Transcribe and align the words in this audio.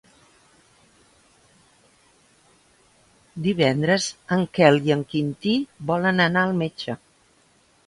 Divendres 3.49 4.09
en 4.37 4.49
Quel 4.59 4.83
i 4.89 4.97
en 4.99 5.05
Quintí 5.15 5.55
volen 5.93 6.27
anar 6.27 6.47
al 6.49 6.59
metge. 6.65 6.99